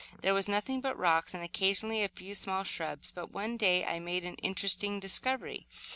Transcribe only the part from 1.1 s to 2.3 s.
with occasionally a